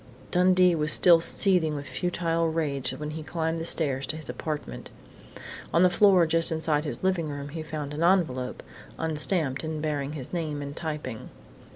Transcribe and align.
Dundee 0.31 0.73
was 0.73 0.91
still 0.91 1.21
seething 1.21 1.75
with 1.75 1.87
futile 1.87 2.49
rage 2.49 2.89
when 2.93 3.11
he 3.11 3.21
climbed 3.21 3.59
the 3.59 3.65
stairs 3.65 4.07
to 4.07 4.15
his 4.17 4.31
apartment. 4.31 4.89
On 5.71 5.83
the 5.83 5.91
floor 5.91 6.25
just 6.25 6.51
inside 6.51 6.85
his 6.85 7.03
living 7.03 7.29
room 7.29 7.45
door 7.49 7.53
he 7.53 7.61
found 7.61 7.93
an 7.93 8.01
envelope 8.01 8.63
unstamped 8.97 9.63
and 9.63 9.79
bearing 9.79 10.13
his 10.13 10.33
name 10.33 10.63
in 10.63 10.73
typing. 10.73 11.29